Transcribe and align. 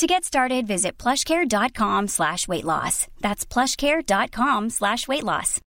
To 0.00 0.06
get 0.06 0.24
started, 0.24 0.66
visit 0.66 0.92
plushcare.com 0.96 2.08
slash 2.08 2.48
weight 2.48 2.64
loss. 2.64 3.06
That's 3.20 3.44
plushcare.com 3.44 4.70
slash 4.70 5.06
weight 5.06 5.24
loss. 5.24 5.60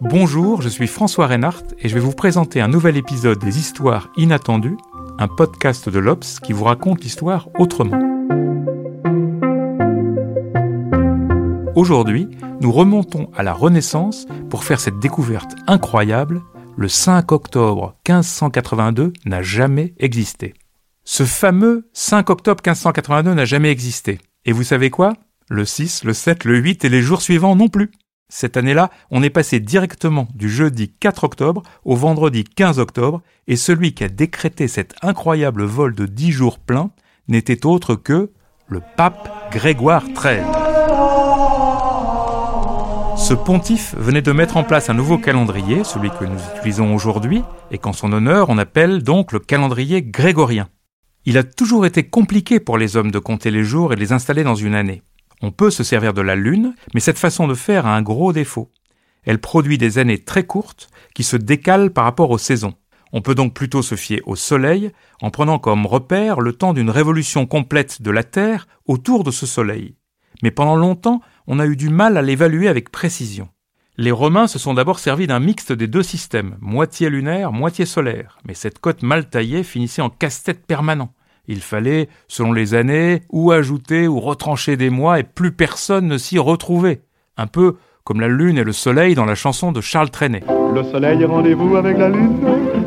Bonjour, 0.00 0.60
je 0.60 0.68
suis 0.68 0.88
François 0.88 1.28
Reinhardt 1.28 1.72
et 1.78 1.88
je 1.88 1.94
vais 1.94 2.00
vous 2.00 2.10
présenter 2.10 2.60
un 2.60 2.66
nouvel 2.66 2.96
épisode 2.96 3.38
des 3.38 3.60
Histoires 3.60 4.08
inattendues, 4.16 4.76
un 5.20 5.28
podcast 5.28 5.88
de 5.88 6.00
l'Obs 6.00 6.40
qui 6.40 6.52
vous 6.52 6.64
raconte 6.64 7.04
l'histoire 7.04 7.48
autrement. 7.60 8.00
Aujourd'hui, 11.76 12.28
nous 12.60 12.70
remontons 12.70 13.30
à 13.34 13.42
la 13.42 13.52
Renaissance 13.52 14.26
pour 14.48 14.62
faire 14.62 14.78
cette 14.78 15.00
découverte 15.00 15.56
incroyable. 15.66 16.42
Le 16.76 16.86
5 16.86 17.32
octobre 17.32 17.96
1582 18.08 19.12
n'a 19.24 19.42
jamais 19.42 19.92
existé. 19.98 20.54
Ce 21.04 21.24
fameux 21.24 21.88
5 21.92 22.30
octobre 22.30 22.62
1582 22.64 23.34
n'a 23.34 23.44
jamais 23.44 23.72
existé. 23.72 24.18
Et 24.44 24.52
vous 24.52 24.62
savez 24.62 24.90
quoi? 24.90 25.14
Le 25.48 25.64
6, 25.64 26.04
le 26.04 26.12
7, 26.14 26.44
le 26.44 26.58
8 26.58 26.84
et 26.84 26.88
les 26.88 27.02
jours 27.02 27.22
suivants 27.22 27.56
non 27.56 27.68
plus. 27.68 27.90
Cette 28.28 28.56
année-là, 28.56 28.90
on 29.10 29.24
est 29.24 29.30
passé 29.30 29.58
directement 29.58 30.28
du 30.32 30.48
jeudi 30.48 30.92
4 31.00 31.24
octobre 31.24 31.64
au 31.84 31.96
vendredi 31.96 32.44
15 32.44 32.78
octobre, 32.78 33.20
et 33.48 33.56
celui 33.56 33.94
qui 33.94 34.04
a 34.04 34.08
décrété 34.08 34.68
cet 34.68 34.94
incroyable 35.02 35.64
vol 35.64 35.94
de 35.94 36.06
10 36.06 36.30
jours 36.30 36.58
pleins 36.60 36.90
n'était 37.26 37.66
autre 37.66 37.96
que 37.96 38.30
le 38.68 38.80
pape 38.96 39.28
Grégoire 39.50 40.04
XIII. 40.14 40.63
Ce 43.24 43.32
pontife 43.32 43.94
venait 43.96 44.20
de 44.20 44.32
mettre 44.32 44.58
en 44.58 44.64
place 44.64 44.90
un 44.90 44.94
nouveau 44.94 45.16
calendrier, 45.16 45.82
celui 45.82 46.10
que 46.10 46.26
nous 46.26 46.38
utilisons 46.58 46.94
aujourd'hui, 46.94 47.42
et 47.70 47.78
qu'en 47.78 47.94
son 47.94 48.12
honneur 48.12 48.50
on 48.50 48.58
appelle 48.58 49.02
donc 49.02 49.32
le 49.32 49.38
calendrier 49.38 50.02
grégorien. 50.02 50.68
Il 51.24 51.38
a 51.38 51.42
toujours 51.42 51.86
été 51.86 52.02
compliqué 52.02 52.60
pour 52.60 52.76
les 52.76 52.98
hommes 52.98 53.10
de 53.10 53.18
compter 53.18 53.50
les 53.50 53.64
jours 53.64 53.94
et 53.94 53.96
de 53.96 54.00
les 54.00 54.12
installer 54.12 54.44
dans 54.44 54.54
une 54.54 54.74
année. 54.74 55.02
On 55.40 55.52
peut 55.52 55.70
se 55.70 55.82
servir 55.82 56.12
de 56.12 56.20
la 56.20 56.36
Lune, 56.36 56.74
mais 56.92 57.00
cette 57.00 57.16
façon 57.16 57.48
de 57.48 57.54
faire 57.54 57.86
a 57.86 57.96
un 57.96 58.02
gros 58.02 58.34
défaut. 58.34 58.70
Elle 59.24 59.40
produit 59.40 59.78
des 59.78 59.96
années 59.96 60.22
très 60.22 60.44
courtes 60.44 60.90
qui 61.14 61.24
se 61.24 61.38
décalent 61.38 61.94
par 61.94 62.04
rapport 62.04 62.28
aux 62.30 62.36
saisons. 62.36 62.74
On 63.14 63.22
peut 63.22 63.34
donc 63.34 63.54
plutôt 63.54 63.80
se 63.80 63.94
fier 63.94 64.20
au 64.26 64.36
Soleil 64.36 64.92
en 65.22 65.30
prenant 65.30 65.58
comme 65.58 65.86
repère 65.86 66.42
le 66.42 66.52
temps 66.52 66.74
d'une 66.74 66.90
révolution 66.90 67.46
complète 67.46 68.02
de 68.02 68.10
la 68.10 68.22
Terre 68.22 68.68
autour 68.84 69.24
de 69.24 69.30
ce 69.30 69.46
Soleil. 69.46 69.94
Mais 70.42 70.50
pendant 70.50 70.76
longtemps, 70.76 71.22
on 71.46 71.58
a 71.58 71.66
eu 71.66 71.76
du 71.76 71.90
mal 71.90 72.16
à 72.16 72.22
l'évaluer 72.22 72.68
avec 72.68 72.90
précision. 72.90 73.48
Les 73.96 74.10
Romains 74.10 74.48
se 74.48 74.58
sont 74.58 74.74
d'abord 74.74 74.98
servis 74.98 75.28
d'un 75.28 75.38
mixte 75.38 75.72
des 75.72 75.86
deux 75.86 76.02
systèmes, 76.02 76.56
moitié 76.60 77.10
lunaire, 77.10 77.52
moitié 77.52 77.86
solaire, 77.86 78.38
mais 78.46 78.54
cette 78.54 78.80
cote 78.80 79.02
mal 79.02 79.28
taillée 79.28 79.62
finissait 79.62 80.02
en 80.02 80.10
casse-tête 80.10 80.66
permanent. 80.66 81.12
Il 81.46 81.60
fallait, 81.60 82.08
selon 82.26 82.52
les 82.52 82.74
années, 82.74 83.22
ou 83.30 83.52
ajouter 83.52 84.08
ou 84.08 84.18
retrancher 84.18 84.76
des 84.76 84.90
mois 84.90 85.20
et 85.20 85.24
plus 85.24 85.52
personne 85.52 86.08
ne 86.08 86.18
s'y 86.18 86.38
retrouvait. 86.38 87.02
Un 87.36 87.46
peu 87.46 87.76
comme 88.04 88.20
la 88.20 88.28
lune 88.28 88.58
et 88.58 88.64
le 88.64 88.72
soleil 88.72 89.14
dans 89.14 89.24
la 89.24 89.34
chanson 89.34 89.72
de 89.72 89.80
Charles 89.80 90.10
Trenet. 90.10 90.44
Le 90.74 90.82
soleil 90.84 91.22
est 91.22 91.24
rendez-vous 91.24 91.76
avec 91.76 91.96
la 91.96 92.10
lune, 92.10 92.38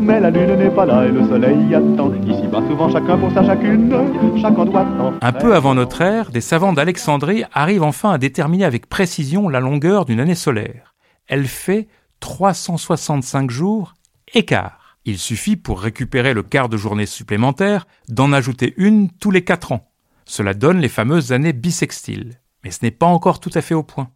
mais 0.00 0.18
la 0.18 0.30
lune 0.30 0.54
n'est 0.54 0.70
pas 0.70 0.86
là 0.86 1.04
et 1.04 1.10
le 1.10 1.22
soleil 1.28 1.66
y 1.68 1.74
attend. 1.74 2.14
Ici 2.26 2.46
bas 2.46 2.62
souvent 2.66 2.90
chacun 2.90 3.18
pour 3.18 3.30
sa 3.32 3.44
chacune, 3.44 3.92
chacun 4.40 4.64
doit 4.64 4.86
Un 5.20 5.32
peu 5.32 5.54
avant 5.54 5.74
notre 5.74 6.00
ère, 6.00 6.30
des 6.30 6.40
savants 6.40 6.72
d'Alexandrie 6.72 7.44
arrivent 7.52 7.82
enfin 7.82 8.12
à 8.12 8.16
déterminer 8.16 8.64
avec 8.64 8.88
précision 8.88 9.50
la 9.50 9.60
longueur 9.60 10.06
d'une 10.06 10.18
année 10.18 10.34
solaire. 10.34 10.94
Elle 11.26 11.46
fait 11.46 11.88
365 12.20 13.50
jours 13.50 13.92
et 14.32 14.46
quart. 14.46 14.96
Il 15.04 15.18
suffit, 15.18 15.56
pour 15.56 15.82
récupérer 15.82 16.32
le 16.32 16.42
quart 16.42 16.70
de 16.70 16.78
journée 16.78 17.06
supplémentaire, 17.06 17.86
d'en 18.08 18.32
ajouter 18.32 18.72
une 18.78 19.10
tous 19.10 19.30
les 19.30 19.44
quatre 19.44 19.72
ans. 19.72 19.90
Cela 20.24 20.54
donne 20.54 20.78
les 20.78 20.88
fameuses 20.88 21.32
années 21.32 21.52
bissextiles. 21.52 22.40
Mais 22.64 22.70
ce 22.70 22.78
n'est 22.82 22.92
pas 22.92 23.06
encore 23.06 23.40
tout 23.40 23.50
à 23.54 23.60
fait 23.60 23.74
au 23.74 23.82
point. 23.82 24.08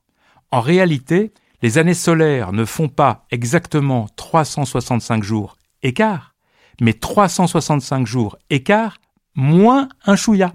En 0.56 0.62
réalité, 0.62 1.34
les 1.60 1.76
années 1.76 1.92
solaires 1.92 2.54
ne 2.54 2.64
font 2.64 2.88
pas 2.88 3.26
exactement 3.30 4.08
365 4.16 5.22
jours 5.22 5.58
écart, 5.82 6.34
mais 6.80 6.94
365 6.94 8.06
jours 8.06 8.38
écart 8.48 8.96
moins 9.34 9.90
un 10.06 10.16
chouïa. 10.16 10.54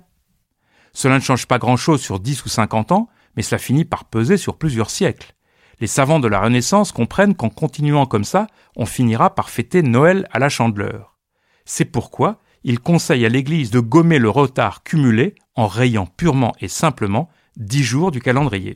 Cela 0.91 1.17
ne 1.17 1.19
change 1.19 1.45
pas 1.45 1.59
grand-chose 1.59 2.01
sur 2.01 2.19
10 2.19 2.45
ou 2.45 2.49
50 2.49 2.91
ans, 2.93 3.09
mais 3.35 3.43
cela 3.43 3.59
finit 3.59 3.85
par 3.85 4.05
peser 4.05 4.37
sur 4.37 4.57
plusieurs 4.57 4.89
siècles. 4.89 5.35
Les 5.79 5.85
savants 5.85 6.19
de 6.19 6.27
la 6.27 6.39
Renaissance 6.39 6.91
comprennent 6.91 7.35
qu'en 7.35 7.49
continuant 7.49 8.07
comme 8.07 8.23
ça, 8.23 8.47
on 8.75 8.87
finira 8.87 9.35
par 9.35 9.51
fêter 9.51 9.83
Noël 9.83 10.27
à 10.31 10.39
la 10.39 10.49
chandeleur. 10.49 11.15
C'est 11.65 11.85
pourquoi 11.85 12.41
ils 12.63 12.79
conseillent 12.79 13.27
à 13.27 13.29
l'Église 13.29 13.69
de 13.69 13.79
gommer 13.79 14.17
le 14.17 14.31
retard 14.31 14.81
cumulé 14.81 15.35
en 15.53 15.67
rayant 15.67 16.07
purement 16.07 16.53
et 16.59 16.69
simplement 16.69 17.29
dix 17.55 17.83
jours 17.83 18.09
du 18.09 18.19
calendrier. 18.19 18.73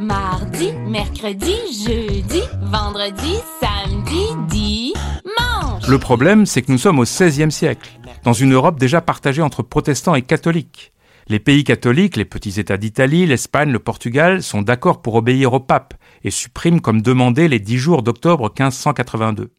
Mardi, 0.00 0.72
mercredi, 0.86 1.54
jeudi, 1.86 2.40
vendredi, 2.62 3.36
samedi, 3.60 4.28
dimanche. 4.48 5.86
Le 5.86 5.98
problème, 5.98 6.46
c'est 6.46 6.62
que 6.62 6.72
nous 6.72 6.78
sommes 6.78 6.98
au 6.98 7.04
XVIe 7.04 7.52
siècle, 7.52 7.90
dans 8.24 8.32
une 8.32 8.54
Europe 8.54 8.78
déjà 8.78 9.02
partagée 9.02 9.42
entre 9.42 9.62
protestants 9.62 10.14
et 10.14 10.22
catholiques. 10.22 10.92
Les 11.28 11.38
pays 11.38 11.64
catholiques, 11.64 12.16
les 12.16 12.24
petits 12.24 12.58
États 12.58 12.78
d'Italie, 12.78 13.26
l'Espagne, 13.26 13.70
le 13.70 13.78
Portugal, 13.78 14.42
sont 14.42 14.62
d'accord 14.62 15.02
pour 15.02 15.16
obéir 15.16 15.52
au 15.52 15.60
pape 15.60 15.92
et 16.24 16.30
suppriment 16.30 16.80
comme 16.80 17.02
demandé 17.02 17.46
les 17.46 17.60
dix 17.60 17.76
jours 17.76 18.02
d'octobre 18.02 18.44
1582. 18.58 19.52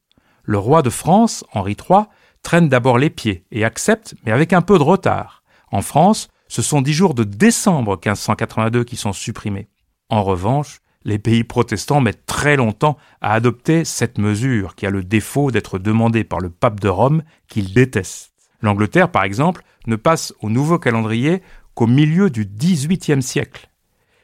Le 0.43 0.57
roi 0.57 0.81
de 0.81 0.89
France, 0.89 1.45
Henri 1.53 1.77
III, 1.77 2.05
traîne 2.41 2.67
d'abord 2.67 2.97
les 2.97 3.11
pieds 3.11 3.45
et 3.51 3.63
accepte, 3.63 4.15
mais 4.25 4.31
avec 4.31 4.53
un 4.53 4.63
peu 4.63 4.79
de 4.79 4.83
retard. 4.83 5.43
En 5.71 5.83
France, 5.83 6.29
ce 6.47 6.63
sont 6.63 6.81
dix 6.81 6.93
jours 6.93 7.13
de 7.13 7.23
décembre 7.23 7.91
1582 7.91 8.83
qui 8.83 8.97
sont 8.97 9.13
supprimés. 9.13 9.69
En 10.11 10.23
revanche, 10.23 10.81
les 11.05 11.19
pays 11.19 11.45
protestants 11.45 12.01
mettent 12.01 12.25
très 12.25 12.57
longtemps 12.57 12.97
à 13.21 13.33
adopter 13.33 13.85
cette 13.85 14.17
mesure 14.17 14.75
qui 14.75 14.85
a 14.85 14.89
le 14.89 15.03
défaut 15.03 15.51
d'être 15.51 15.79
demandée 15.79 16.25
par 16.25 16.41
le 16.41 16.49
pape 16.49 16.81
de 16.81 16.89
Rome 16.89 17.23
qu'ils 17.47 17.73
détestent. 17.73 18.33
L'Angleterre, 18.61 19.09
par 19.09 19.23
exemple, 19.23 19.63
ne 19.87 19.95
passe 19.95 20.33
au 20.41 20.49
nouveau 20.49 20.77
calendrier 20.79 21.41
qu'au 21.75 21.87
milieu 21.87 22.29
du 22.29 22.45
XVIIIe 22.45 23.23
siècle. 23.23 23.71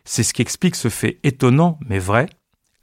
C'est 0.03 0.23
ce 0.23 0.33
qui 0.33 0.41
explique 0.41 0.75
ce 0.75 0.89
fait 0.89 1.19
étonnant 1.23 1.79
mais 1.87 1.99
vrai. 1.99 2.27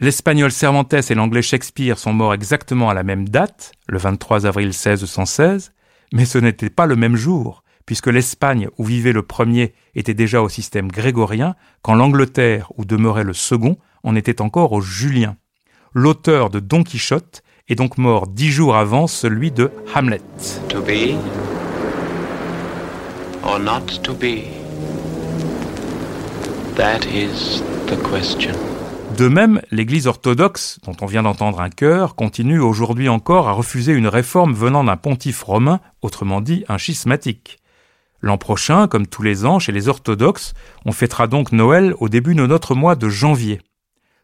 L'espagnol 0.00 0.50
Cervantes 0.50 0.94
et 0.94 1.14
l'anglais 1.14 1.42
Shakespeare 1.42 1.98
sont 1.98 2.14
morts 2.14 2.34
exactement 2.34 2.88
à 2.88 2.94
la 2.94 3.02
même 3.02 3.28
date, 3.28 3.72
le 3.86 3.98
23 3.98 4.46
avril 4.46 4.68
1616, 4.68 5.72
mais 6.12 6.24
ce 6.24 6.38
n'était 6.38 6.70
pas 6.70 6.86
le 6.86 6.96
même 6.96 7.16
jour, 7.16 7.63
puisque 7.86 8.06
l'Espagne 8.06 8.68
où 8.78 8.84
vivait 8.84 9.12
le 9.12 9.22
premier 9.22 9.74
était 9.94 10.14
déjà 10.14 10.42
au 10.42 10.48
système 10.48 10.88
grégorien, 10.90 11.54
quand 11.82 11.94
l'Angleterre 11.94 12.72
où 12.76 12.84
demeurait 12.84 13.24
le 13.24 13.34
second 13.34 13.76
en 14.02 14.16
était 14.16 14.40
encore 14.40 14.72
au 14.72 14.80
julien. 14.80 15.36
L'auteur 15.92 16.50
de 16.50 16.60
Don 16.60 16.82
Quichotte 16.82 17.42
est 17.68 17.76
donc 17.76 17.98
mort 17.98 18.26
dix 18.26 18.50
jours 18.50 18.76
avant 18.76 19.06
celui 19.06 19.50
de 19.50 19.70
Hamlet. 19.94 20.20
To 20.68 20.82
be 20.82 21.14
or 23.42 23.58
not 23.58 23.86
to 24.02 24.14
be? 24.14 24.44
That 26.76 27.06
is 27.06 27.62
the 27.86 27.96
question. 28.02 28.52
De 29.16 29.28
même, 29.28 29.60
l'Église 29.70 30.08
orthodoxe, 30.08 30.80
dont 30.82 30.96
on 31.00 31.06
vient 31.06 31.22
d'entendre 31.22 31.60
un 31.60 31.70
chœur, 31.70 32.16
continue 32.16 32.58
aujourd'hui 32.58 33.08
encore 33.08 33.48
à 33.48 33.52
refuser 33.52 33.92
une 33.92 34.08
réforme 34.08 34.54
venant 34.54 34.82
d'un 34.82 34.96
pontife 34.96 35.44
romain, 35.44 35.78
autrement 36.02 36.40
dit 36.40 36.64
un 36.68 36.78
schismatique. 36.78 37.60
L'an 38.24 38.38
prochain, 38.38 38.88
comme 38.88 39.06
tous 39.06 39.20
les 39.20 39.44
ans 39.44 39.58
chez 39.58 39.70
les 39.70 39.88
orthodoxes, 39.88 40.54
on 40.86 40.92
fêtera 40.92 41.26
donc 41.26 41.52
Noël 41.52 41.92
au 41.98 42.08
début 42.08 42.34
de 42.34 42.46
notre 42.46 42.74
mois 42.74 42.96
de 42.96 43.10
janvier. 43.10 43.60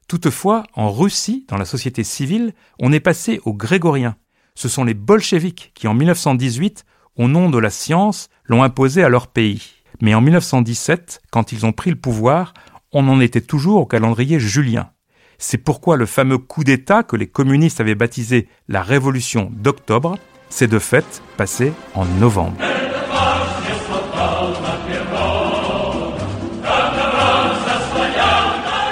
Toutefois, 0.08 0.62
en 0.72 0.90
Russie, 0.90 1.44
dans 1.48 1.58
la 1.58 1.66
société 1.66 2.02
civile, 2.02 2.54
on 2.78 2.94
est 2.94 3.00
passé 3.00 3.42
au 3.44 3.52
grégorien. 3.52 4.16
Ce 4.54 4.70
sont 4.70 4.84
les 4.84 4.94
bolcheviks 4.94 5.72
qui, 5.74 5.86
en 5.86 5.92
1918, 5.92 6.86
au 7.16 7.28
nom 7.28 7.50
de 7.50 7.58
la 7.58 7.68
science, 7.68 8.30
l'ont 8.44 8.62
imposé 8.62 9.04
à 9.04 9.10
leur 9.10 9.26
pays. 9.26 9.82
Mais 10.00 10.14
en 10.14 10.22
1917, 10.22 11.20
quand 11.30 11.52
ils 11.52 11.66
ont 11.66 11.72
pris 11.72 11.90
le 11.90 12.00
pouvoir, 12.00 12.54
on 12.92 13.06
en 13.06 13.20
était 13.20 13.42
toujours 13.42 13.82
au 13.82 13.86
calendrier 13.86 14.40
julien. 14.40 14.92
C'est 15.36 15.58
pourquoi 15.58 15.98
le 15.98 16.06
fameux 16.06 16.38
coup 16.38 16.64
d'État 16.64 17.02
que 17.02 17.16
les 17.16 17.28
communistes 17.28 17.82
avaient 17.82 17.94
baptisé 17.94 18.48
la 18.66 18.82
Révolution 18.82 19.52
d'octobre 19.52 20.16
s'est 20.48 20.68
de 20.68 20.78
fait 20.78 21.20
passé 21.36 21.74
en 21.94 22.06
novembre. 22.06 22.56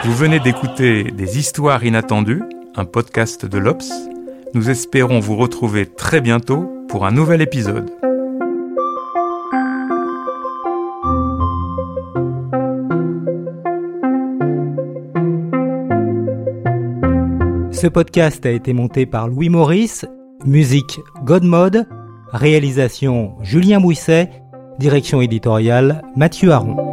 Vous 0.05 0.15
venez 0.15 0.39
d'écouter 0.41 1.05
Des 1.05 1.39
histoires 1.39 1.85
inattendues, 1.85 2.43
un 2.77 2.85
podcast 2.85 3.45
de 3.45 3.59
l'Obs. 3.59 3.91
Nous 4.55 4.71
espérons 4.71 5.21
vous 5.21 5.37
retrouver 5.37 5.87
très 5.87 6.21
bientôt 6.21 6.71
pour 6.89 7.05
un 7.05 7.11
nouvel 7.11 7.43
épisode. 7.43 7.91
Ce 17.73 17.87
podcast 17.87 18.45
a 18.47 18.51
été 18.51 18.73
monté 18.73 19.07
par 19.07 19.29
Louis 19.29 19.49
Maurice, 19.49 20.05
musique 20.45 21.01
Godmode, 21.25 21.87
réalisation 22.33 23.37
Julien 23.43 23.81
Bouisset, 23.81 24.31
direction 24.79 25.21
éditoriale 25.21 26.03
Mathieu 26.17 26.51
Aron. 26.53 26.88